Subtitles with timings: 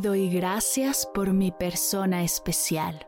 [0.00, 3.04] Doy gracias por mi persona especial.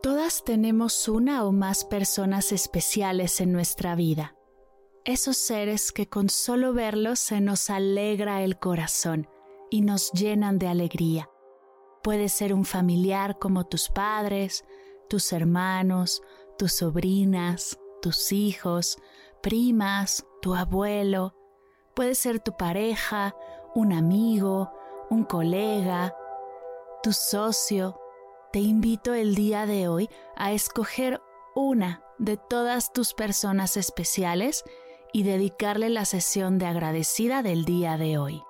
[0.00, 4.36] Todas tenemos una o más personas especiales en nuestra vida.
[5.04, 9.26] Esos seres que con solo verlos se nos alegra el corazón
[9.68, 11.28] y nos llenan de alegría.
[12.04, 14.64] Puede ser un familiar como tus padres,
[15.08, 16.22] tus hermanos,
[16.56, 18.98] tus sobrinas, tus hijos,
[19.42, 21.34] primas, tu abuelo,
[21.94, 23.34] puede ser tu pareja,
[23.74, 24.70] un amigo,
[25.10, 26.14] un colega,
[27.02, 28.00] tu socio.
[28.52, 31.20] Te invito el día de hoy a escoger
[31.54, 34.64] una de todas tus personas especiales
[35.12, 38.42] y dedicarle la sesión de agradecida del día de hoy.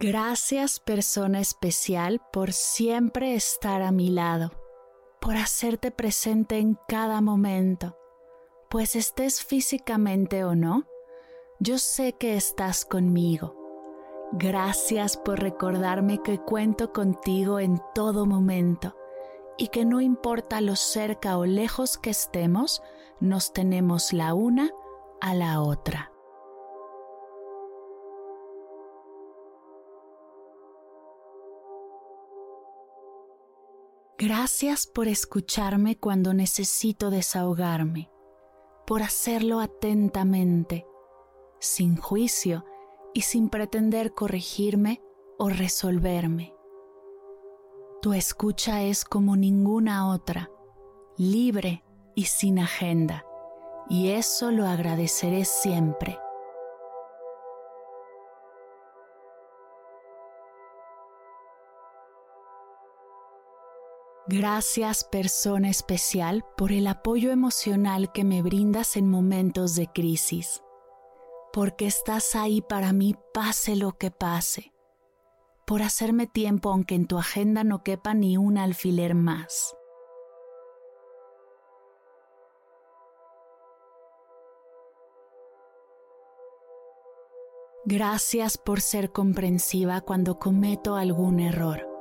[0.00, 4.50] Gracias persona especial por siempre estar a mi lado,
[5.20, 7.96] por hacerte presente en cada momento,
[8.68, 10.88] pues estés físicamente o no,
[11.60, 13.54] yo sé que estás conmigo.
[14.32, 18.96] Gracias por recordarme que cuento contigo en todo momento
[19.56, 22.82] y que no importa lo cerca o lejos que estemos,
[23.20, 24.72] nos tenemos la una
[25.20, 26.13] a la otra.
[34.26, 38.10] Gracias por escucharme cuando necesito desahogarme,
[38.86, 40.86] por hacerlo atentamente,
[41.60, 42.64] sin juicio
[43.12, 45.02] y sin pretender corregirme
[45.38, 46.54] o resolverme.
[48.00, 50.50] Tu escucha es como ninguna otra,
[51.18, 51.84] libre
[52.14, 53.26] y sin agenda,
[53.90, 56.18] y eso lo agradeceré siempre.
[64.26, 70.62] Gracias persona especial por el apoyo emocional que me brindas en momentos de crisis,
[71.52, 74.72] porque estás ahí para mí pase lo que pase,
[75.66, 79.76] por hacerme tiempo aunque en tu agenda no quepa ni un alfiler más.
[87.84, 91.93] Gracias por ser comprensiva cuando cometo algún error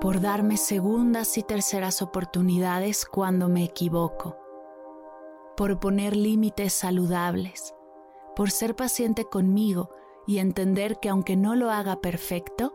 [0.00, 4.36] por darme segundas y terceras oportunidades cuando me equivoco,
[5.56, 7.74] por poner límites saludables,
[8.36, 9.90] por ser paciente conmigo
[10.26, 12.74] y entender que aunque no lo haga perfecto,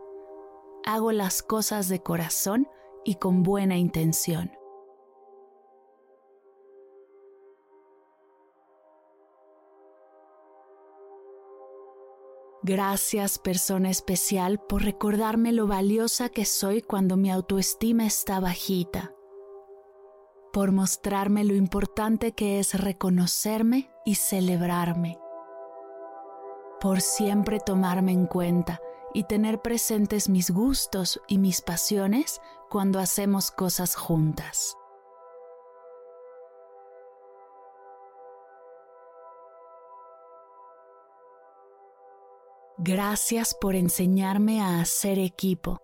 [0.84, 2.68] hago las cosas de corazón
[3.04, 4.52] y con buena intención.
[12.66, 19.12] Gracias persona especial por recordarme lo valiosa que soy cuando mi autoestima está bajita,
[20.50, 25.18] por mostrarme lo importante que es reconocerme y celebrarme,
[26.80, 28.80] por siempre tomarme en cuenta
[29.12, 32.40] y tener presentes mis gustos y mis pasiones
[32.70, 34.78] cuando hacemos cosas juntas.
[42.86, 45.78] Gracias por enseñarme a hacer equipo,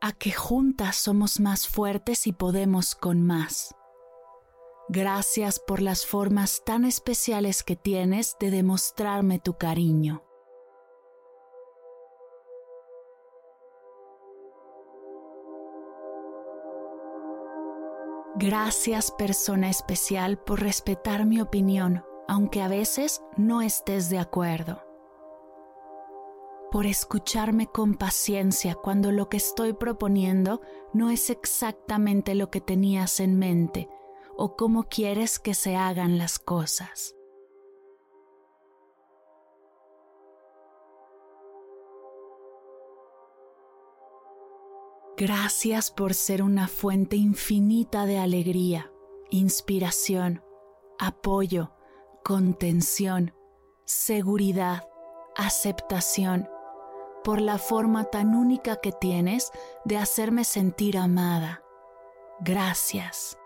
[0.00, 3.74] a que juntas somos más fuertes y podemos con más.
[4.88, 10.22] Gracias por las formas tan especiales que tienes de demostrarme tu cariño.
[18.36, 24.89] Gracias persona especial por respetar mi opinión, aunque a veces no estés de acuerdo.
[26.70, 30.60] Por escucharme con paciencia cuando lo que estoy proponiendo
[30.92, 33.88] no es exactamente lo que tenías en mente
[34.36, 37.16] o cómo quieres que se hagan las cosas.
[45.16, 48.90] Gracias por ser una fuente infinita de alegría,
[49.28, 50.42] inspiración,
[50.98, 51.72] apoyo,
[52.24, 53.34] contención,
[53.84, 54.88] seguridad,
[55.36, 56.48] aceptación,
[57.24, 59.50] por la forma tan única que tienes
[59.84, 61.62] de hacerme sentir amada.
[62.40, 63.36] Gracias.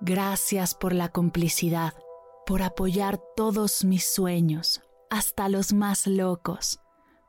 [0.00, 1.92] Gracias por la complicidad
[2.48, 4.80] por apoyar todos mis sueños,
[5.10, 6.80] hasta los más locos,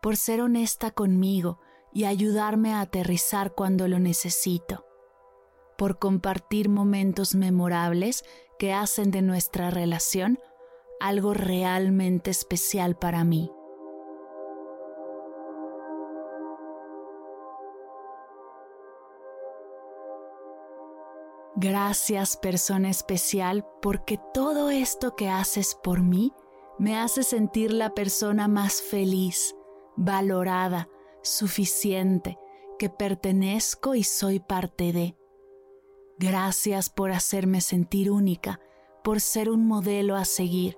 [0.01, 1.59] por ser honesta conmigo
[1.93, 4.85] y ayudarme a aterrizar cuando lo necesito,
[5.79, 8.25] por compartir momentos memorables
[8.59, 10.37] que hacen de nuestra relación
[10.99, 13.49] algo realmente especial para mí.
[21.55, 26.33] Gracias persona especial porque todo esto que haces por mí
[26.77, 29.55] me hace sentir la persona más feliz,
[29.95, 30.89] valorada,
[31.21, 32.37] suficiente,
[32.77, 35.18] que pertenezco y soy parte de.
[36.19, 38.59] Gracias por hacerme sentir única,
[39.05, 40.77] por ser un modelo a seguir,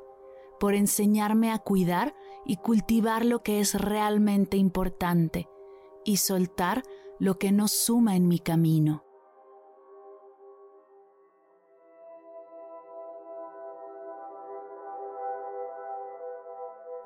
[0.60, 2.14] por enseñarme a cuidar
[2.46, 5.50] y cultivar lo que es realmente importante
[6.06, 6.84] y soltar
[7.18, 9.04] lo que no suma en mi camino.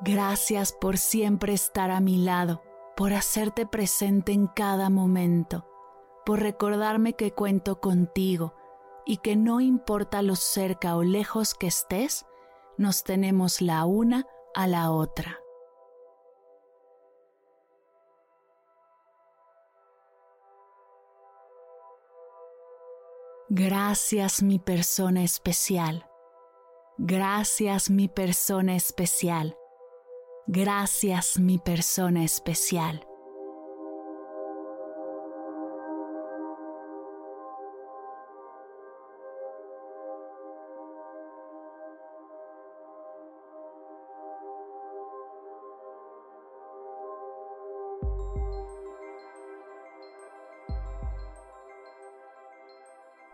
[0.01, 2.61] Gracias por siempre estar a mi lado,
[2.97, 5.65] por hacerte presente en cada momento,
[6.25, 8.53] por recordarme que cuento contigo
[9.05, 12.25] y que no importa lo cerca o lejos que estés,
[12.77, 15.39] nos tenemos la una a la otra.
[23.47, 26.09] Gracias mi persona especial.
[26.97, 29.55] Gracias mi persona especial
[30.47, 33.03] Gracias mi persona especial.